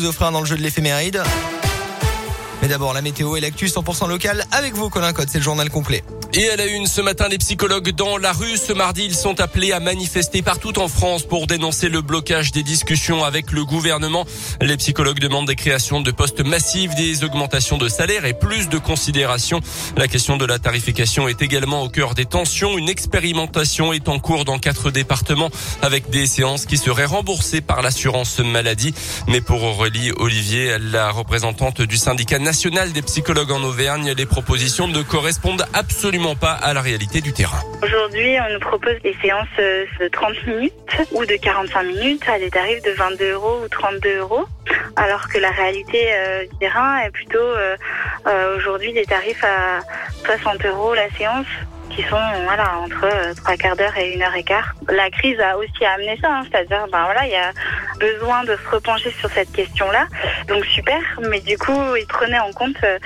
vous 0.00 0.06
offrir 0.10 0.30
dans 0.30 0.38
le 0.38 0.46
jeu 0.46 0.56
de 0.56 0.62
l'éphéméride. 0.62 1.20
Mais 2.62 2.68
d'abord, 2.68 2.94
la 2.94 3.02
météo 3.02 3.34
et 3.34 3.40
l'actu 3.40 3.66
100% 3.66 4.08
local 4.08 4.44
avec 4.52 4.74
vous, 4.74 4.90
Colin 4.90 5.12
Code. 5.12 5.28
C'est 5.28 5.38
le 5.38 5.44
journal 5.44 5.70
complet. 5.70 6.04
Et 6.34 6.50
à 6.50 6.56
la 6.56 6.66
une, 6.66 6.86
ce 6.86 7.00
matin, 7.00 7.26
les 7.28 7.38
psychologues 7.38 7.90
dans 7.92 8.18
la 8.18 8.32
rue. 8.32 8.58
Ce 8.58 8.74
mardi, 8.74 9.02
ils 9.06 9.14
sont 9.14 9.40
appelés 9.40 9.72
à 9.72 9.80
manifester 9.80 10.42
partout 10.42 10.78
en 10.78 10.86
France 10.86 11.22
pour 11.22 11.46
dénoncer 11.46 11.88
le 11.88 12.02
blocage 12.02 12.52
des 12.52 12.62
discussions 12.62 13.24
avec 13.24 13.50
le 13.50 13.64
gouvernement. 13.64 14.26
Les 14.60 14.76
psychologues 14.76 15.20
demandent 15.20 15.46
des 15.46 15.56
créations 15.56 16.02
de 16.02 16.10
postes 16.10 16.44
massifs, 16.44 16.94
des 16.96 17.24
augmentations 17.24 17.78
de 17.78 17.88
salaire 17.88 18.26
et 18.26 18.34
plus 18.34 18.68
de 18.68 18.76
considération. 18.76 19.60
La 19.96 20.06
question 20.06 20.36
de 20.36 20.44
la 20.44 20.58
tarification 20.58 21.28
est 21.28 21.40
également 21.40 21.82
au 21.82 21.88
cœur 21.88 22.14
des 22.14 22.26
tensions. 22.26 22.76
Une 22.76 22.90
expérimentation 22.90 23.94
est 23.94 24.08
en 24.08 24.18
cours 24.18 24.44
dans 24.44 24.58
quatre 24.58 24.90
départements 24.90 25.50
avec 25.80 26.10
des 26.10 26.26
séances 26.26 26.66
qui 26.66 26.76
seraient 26.76 27.06
remboursées 27.06 27.62
par 27.62 27.80
l'assurance 27.80 28.38
maladie. 28.40 28.92
Mais 29.28 29.40
pour 29.40 29.62
Aurélie 29.62 30.12
Olivier, 30.18 30.76
la 30.78 31.10
représentante 31.10 31.80
du 31.80 31.96
syndicat 31.96 32.38
national 32.38 32.92
des 32.92 33.02
psychologues 33.02 33.52
en 33.52 33.62
Auvergne, 33.62 34.12
les 34.12 34.26
propositions 34.26 34.88
ne 34.88 35.00
correspondent 35.00 35.64
absolument 35.72 36.17
pas 36.40 36.52
à 36.52 36.74
la 36.74 36.80
réalité 36.80 37.20
du 37.20 37.32
terrain. 37.32 37.60
Aujourd'hui, 37.82 38.36
on 38.40 38.52
nous 38.52 38.60
propose 38.60 39.00
des 39.02 39.16
séances 39.22 39.46
euh, 39.58 39.84
de 40.00 40.08
30 40.08 40.46
minutes 40.46 40.72
ou 41.12 41.24
de 41.24 41.36
45 41.36 41.82
minutes. 41.84 42.22
À 42.28 42.38
des 42.38 42.50
tarifs 42.50 42.82
de 42.82 42.90
22 42.90 43.32
euros 43.32 43.60
ou 43.64 43.68
32 43.68 44.18
euros, 44.18 44.44
alors 44.96 45.28
que 45.28 45.38
la 45.38 45.50
réalité 45.50 46.08
euh, 46.12 46.44
du 46.46 46.56
terrain 46.58 46.98
est 46.98 47.10
plutôt 47.10 47.38
euh, 47.38 47.76
aujourd'hui 48.56 48.92
des 48.92 49.04
tarifs 49.04 49.44
à 49.44 49.80
60 50.24 50.64
euros 50.66 50.94
la 50.94 51.08
séance 51.10 51.46
qui 51.90 52.02
sont 52.02 52.16
voilà 52.44 52.78
entre 52.78 53.34
trois 53.36 53.56
quarts 53.56 53.76
d'heure 53.76 53.96
et 53.96 54.14
une 54.14 54.22
heure 54.22 54.34
et 54.34 54.42
quart. 54.42 54.74
La 54.88 55.10
crise 55.10 55.38
a 55.40 55.56
aussi 55.56 55.84
amené 55.84 56.18
ça, 56.20 56.28
hein, 56.30 56.42
c'est-à-dire 56.50 56.86
ben 56.90 57.04
voilà 57.04 57.26
il 57.26 57.32
y 57.32 57.36
a 57.36 57.52
besoin 57.98 58.44
de 58.44 58.56
se 58.56 58.74
repencher 58.74 59.12
sur 59.18 59.30
cette 59.30 59.52
question-là, 59.52 60.06
donc 60.46 60.64
super. 60.66 61.00
Mais 61.30 61.40
du 61.40 61.58
coup 61.58 61.78
ils 61.96 62.06
prenaient 62.06 62.38
en 62.38 62.52
compte 62.52 62.76
euh, 62.84 62.98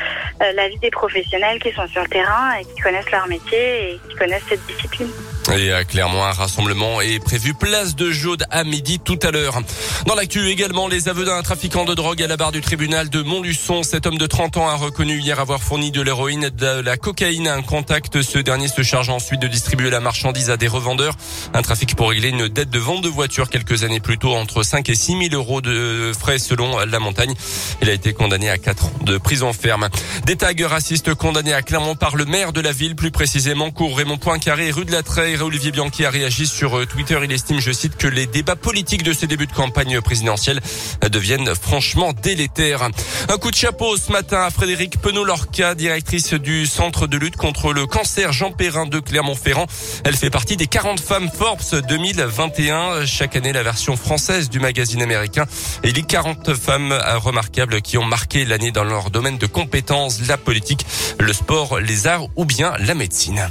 la 0.54 0.68
vie 0.68 0.78
des 0.78 0.90
professionnels 0.90 1.58
qui 1.60 1.72
sont 1.72 1.86
sur 1.88 2.02
le 2.02 2.08
terrain 2.08 2.54
et 2.60 2.64
qui 2.64 2.80
connaissent 2.80 3.10
leur 3.10 3.26
métier 3.26 3.94
et 3.94 4.00
qui 4.08 4.16
connaissent 4.16 4.46
cette 4.48 4.66
discipline. 4.66 5.10
Et 5.50 5.72
à 5.72 5.84
Clermont, 5.84 6.22
un 6.22 6.32
rassemblement 6.32 7.00
est 7.00 7.22
prévu 7.22 7.52
place 7.52 7.96
de 7.96 8.10
Jaude 8.10 8.44
à 8.50 8.64
midi 8.64 9.00
tout 9.00 9.18
à 9.22 9.30
l'heure. 9.30 9.58
Dans 10.06 10.14
l'actu 10.14 10.48
également, 10.48 10.88
les 10.88 11.08
aveux 11.08 11.24
d'un 11.24 11.42
trafiquant 11.42 11.84
de 11.84 11.94
drogue 11.94 12.22
à 12.22 12.26
la 12.26 12.36
barre 12.36 12.52
du 12.52 12.60
tribunal 12.60 13.10
de 13.10 13.22
Montluçon. 13.22 13.82
Cet 13.82 14.06
homme 14.06 14.18
de 14.18 14.26
30 14.26 14.56
ans 14.56 14.68
a 14.68 14.76
reconnu 14.76 15.18
hier 15.18 15.40
avoir 15.40 15.60
fourni 15.60 15.90
de 15.90 16.00
l'héroïne 16.00 16.44
et 16.44 16.50
de 16.50 16.80
la 16.80 16.96
cocaïne 16.96 17.48
à 17.48 17.54
un 17.54 17.62
contact. 17.62 18.22
Ce 18.22 18.38
dernier 18.38 18.68
se 18.72 18.82
charge 18.82 19.10
ensuite 19.10 19.40
de 19.40 19.48
distribuer 19.48 19.90
la 19.90 20.00
marchandise 20.00 20.50
à 20.50 20.56
des 20.56 20.66
revendeurs. 20.66 21.14
Un 21.52 21.62
trafic 21.62 21.94
pour 21.94 22.08
régler 22.08 22.30
une 22.30 22.48
dette 22.48 22.70
de 22.70 22.78
vente 22.78 23.02
de 23.02 23.08
voiture 23.08 23.50
quelques 23.50 23.84
années 23.84 24.00
plus 24.00 24.18
tôt 24.18 24.34
entre 24.34 24.62
5 24.62 24.88
et 24.88 24.94
6 24.94 25.28
000 25.30 25.34
euros 25.34 25.60
de 25.60 26.12
frais 26.18 26.38
selon 26.38 26.78
la 26.78 26.98
montagne. 26.98 27.34
Il 27.82 27.90
a 27.90 27.92
été 27.92 28.14
condamné 28.14 28.48
à 28.48 28.56
4 28.56 28.86
ans 28.86 28.92
de 29.02 29.18
prison 29.18 29.52
ferme. 29.52 29.88
Des 30.24 30.36
tags 30.36 30.52
racistes 30.66 31.14
condamnés 31.14 31.52
à 31.52 31.62
Clermont 31.62 31.96
par 31.96 32.16
le 32.16 32.24
maire 32.24 32.52
de 32.52 32.60
la 32.60 32.72
ville, 32.72 32.96
plus 32.96 33.10
précisément 33.10 33.70
cours 33.70 33.96
Raymond 33.96 34.16
Poincaré, 34.16 34.70
rue 34.70 34.84
de 34.84 34.92
la 34.92 35.02
Treille. 35.02 35.36
Olivier 35.36 35.70
Bianchi 35.70 36.04
a 36.04 36.10
réagi 36.10 36.46
sur 36.46 36.86
Twitter. 36.86 37.18
Il 37.22 37.32
estime, 37.32 37.60
je 37.60 37.72
cite, 37.72 37.96
que 37.96 38.06
les 38.06 38.26
débats 38.26 38.56
politiques 38.56 39.02
de 39.02 39.12
ces 39.12 39.26
débuts 39.26 39.46
de 39.46 39.52
campagne 39.52 40.00
présidentielle 40.00 40.60
deviennent 41.10 41.54
franchement 41.54 42.12
délétères. 42.12 42.88
Un 43.28 43.38
coup 43.38 43.50
de 43.50 43.56
chapeau 43.56 43.96
ce 43.96 44.12
matin 44.12 44.42
à 44.42 44.50
Frédéric 44.50 45.00
Penaud-Lorca, 45.00 45.74
directrice 45.74 46.34
du 46.34 46.66
Centre 46.66 47.06
de 47.06 47.16
lutte 47.16 47.36
contre 47.36 47.72
le 47.72 47.86
cancer 47.86 48.32
Jean 48.32 48.52
Perrin 48.52 48.86
de 48.86 48.98
Clermont-Ferrand. 48.98 49.66
Elle 50.04 50.16
fait 50.16 50.30
partie 50.30 50.56
des 50.56 50.66
40 50.66 51.00
femmes 51.00 51.30
Forbes 51.32 51.60
2021. 51.88 53.06
Chaque 53.06 53.36
année, 53.36 53.52
la 53.52 53.62
version 53.62 53.96
française 53.96 54.50
du 54.50 54.60
magazine 54.60 55.02
américain 55.02 55.46
élit 55.82 56.04
40 56.04 56.54
femmes 56.54 56.92
remarquables 57.16 57.80
qui 57.80 57.96
ont 57.96 58.04
marqué 58.04 58.44
l'année 58.44 58.72
dans 58.72 58.84
leur 58.84 59.10
domaine 59.10 59.38
de 59.38 59.46
compétences, 59.46 60.26
la 60.28 60.36
politique, 60.36 60.84
le 61.18 61.32
sport, 61.32 61.80
les 61.80 62.06
arts 62.06 62.26
ou 62.36 62.44
bien 62.44 62.74
la 62.78 62.94
médecine. 62.94 63.48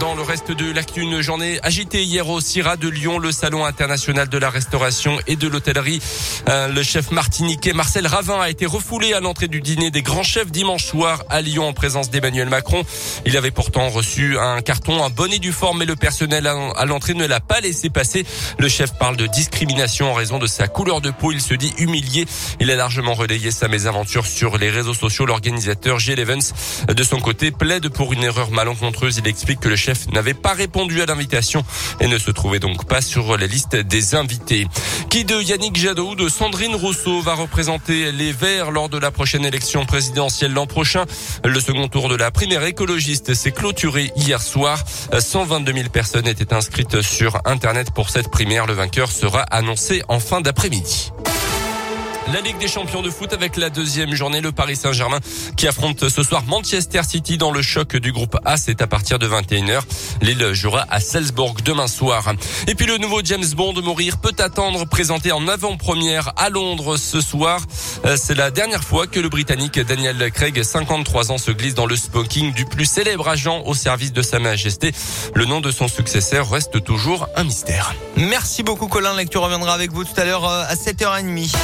Dans 0.00 0.14
le 0.14 0.22
reste 0.22 0.50
de 0.50 0.72
l'actu, 0.72 1.04
journée 1.22 1.60
agitée 1.62 2.02
hier 2.02 2.26
au 2.26 2.40
CIRA 2.40 2.78
de 2.78 2.88
Lyon, 2.88 3.18
le 3.18 3.32
salon 3.32 3.66
international 3.66 4.30
de 4.30 4.38
la 4.38 4.48
restauration 4.48 5.18
et 5.26 5.36
de 5.36 5.46
l'hôtellerie. 5.46 6.00
Euh, 6.48 6.68
le 6.68 6.82
chef 6.82 7.10
martiniquais 7.10 7.74
Marcel 7.74 8.06
Ravin 8.06 8.40
a 8.40 8.48
été 8.48 8.64
refoulé 8.64 9.12
à 9.12 9.20
l'entrée 9.20 9.48
du 9.48 9.60
dîner 9.60 9.90
des 9.90 10.00
grands 10.00 10.22
chefs 10.22 10.50
dimanche 10.50 10.86
soir 10.86 11.22
à 11.28 11.42
Lyon 11.42 11.68
en 11.68 11.74
présence 11.74 12.08
d'Emmanuel 12.08 12.48
Macron. 12.48 12.82
Il 13.26 13.36
avait 13.36 13.50
pourtant 13.50 13.90
reçu 13.90 14.38
un 14.38 14.62
carton, 14.62 15.04
un 15.04 15.10
bonnet 15.10 15.38
du 15.38 15.52
fort, 15.52 15.74
mais 15.74 15.84
le 15.84 15.96
personnel 15.96 16.46
à 16.46 16.86
l'entrée 16.86 17.12
ne 17.12 17.26
l'a 17.26 17.40
pas 17.40 17.60
laissé 17.60 17.90
passer. 17.90 18.24
Le 18.58 18.70
chef 18.70 18.94
parle 18.98 19.18
de 19.18 19.26
discrimination 19.26 20.10
en 20.12 20.14
raison 20.14 20.38
de 20.38 20.46
sa 20.46 20.66
couleur 20.66 21.02
de 21.02 21.10
peau. 21.10 21.30
Il 21.30 21.42
se 21.42 21.52
dit 21.52 21.74
humilié. 21.76 22.24
Il 22.58 22.70
a 22.70 22.76
largement 22.76 23.12
relayé 23.12 23.50
sa 23.50 23.68
mésaventure 23.68 24.24
sur 24.24 24.56
les 24.56 24.70
réseaux 24.70 24.94
sociaux. 24.94 25.26
L'organisateur 25.26 25.98
Gilles 25.98 26.20
Evans, 26.20 26.40
de 26.88 27.02
son 27.02 27.20
côté, 27.20 27.50
plaide 27.50 27.90
pour 27.90 28.14
une 28.14 28.24
erreur 28.24 28.50
malencontreuse. 28.50 29.18
Il 29.18 29.28
explique 29.28 29.60
que 29.60 29.68
le 29.68 29.76
chef 29.76 29.89
n'avait 30.12 30.34
pas 30.34 30.52
répondu 30.52 31.02
à 31.02 31.06
l'invitation 31.06 31.64
et 32.00 32.06
ne 32.06 32.18
se 32.18 32.30
trouvait 32.30 32.58
donc 32.58 32.86
pas 32.86 33.00
sur 33.00 33.36
la 33.36 33.46
liste 33.46 33.76
des 33.76 34.14
invités. 34.14 34.66
Qui 35.08 35.24
de 35.24 35.40
Yannick 35.40 35.76
Jadot 35.76 36.10
ou 36.10 36.14
de 36.14 36.28
Sandrine 36.28 36.74
Rousseau 36.74 37.20
va 37.20 37.34
représenter 37.34 38.12
les 38.12 38.32
Verts 38.32 38.70
lors 38.70 38.88
de 38.88 38.98
la 38.98 39.10
prochaine 39.10 39.44
élection 39.44 39.84
présidentielle 39.86 40.52
l'an 40.52 40.66
prochain? 40.66 41.04
Le 41.44 41.60
second 41.60 41.88
tour 41.88 42.08
de 42.08 42.16
la 42.16 42.30
primaire 42.30 42.64
écologiste 42.64 43.34
s'est 43.34 43.52
clôturé 43.52 44.12
hier 44.16 44.40
soir. 44.40 44.82
122 45.18 45.72
000 45.72 45.88
personnes 45.88 46.26
étaient 46.26 46.54
inscrites 46.54 47.02
sur 47.02 47.38
Internet 47.44 47.90
pour 47.90 48.10
cette 48.10 48.30
primaire. 48.30 48.66
Le 48.66 48.74
vainqueur 48.74 49.10
sera 49.10 49.42
annoncé 49.42 50.02
en 50.08 50.20
fin 50.20 50.40
d'après-midi. 50.40 51.12
La 52.32 52.40
Ligue 52.40 52.58
des 52.58 52.68
champions 52.68 53.02
de 53.02 53.10
foot 53.10 53.32
avec 53.32 53.56
la 53.56 53.70
deuxième 53.70 54.14
journée, 54.14 54.40
le 54.40 54.52
Paris 54.52 54.76
Saint-Germain 54.76 55.18
qui 55.56 55.66
affronte 55.66 56.08
ce 56.08 56.22
soir 56.22 56.44
Manchester 56.46 57.02
City 57.02 57.38
dans 57.38 57.50
le 57.50 57.60
choc 57.60 57.96
du 57.96 58.12
groupe 58.12 58.36
A. 58.44 58.56
C'est 58.56 58.82
à 58.82 58.86
partir 58.86 59.18
de 59.18 59.26
21h. 59.26 59.80
Lille 60.22 60.52
jouera 60.52 60.86
à 60.90 61.00
Salzbourg 61.00 61.56
demain 61.64 61.88
soir. 61.88 62.32
Et 62.68 62.76
puis 62.76 62.86
le 62.86 62.98
nouveau 62.98 63.20
James 63.24 63.46
Bond 63.56 63.74
Mourir 63.82 64.18
peut 64.18 64.34
attendre 64.38 64.86
présenté 64.86 65.32
en 65.32 65.48
avant-première 65.48 66.32
à 66.36 66.50
Londres 66.50 66.96
ce 66.96 67.20
soir. 67.20 67.62
Euh, 68.04 68.16
c'est 68.16 68.36
la 68.36 68.52
dernière 68.52 68.84
fois 68.84 69.08
que 69.08 69.18
le 69.18 69.28
Britannique 69.28 69.80
Daniel 69.80 70.30
Craig, 70.30 70.62
53 70.62 71.32
ans, 71.32 71.38
se 71.38 71.50
glisse 71.50 71.74
dans 71.74 71.86
le 71.86 71.96
smoking 71.96 72.52
du 72.52 72.64
plus 72.64 72.86
célèbre 72.86 73.28
agent 73.28 73.62
au 73.66 73.74
service 73.74 74.12
de 74.12 74.22
Sa 74.22 74.38
Majesté. 74.38 74.92
Le 75.34 75.46
nom 75.46 75.60
de 75.60 75.72
son 75.72 75.88
successeur 75.88 76.48
reste 76.48 76.84
toujours 76.84 77.26
un 77.34 77.42
mystère. 77.42 77.94
Merci 78.16 78.62
beaucoup 78.62 78.86
Colin. 78.86 79.16
Lecture 79.16 79.42
reviendra 79.42 79.74
avec 79.74 79.90
vous 79.90 80.04
tout 80.04 80.18
à 80.18 80.24
l'heure 80.24 80.44
euh, 80.48 80.64
à 80.68 80.74
7h30. 80.74 81.56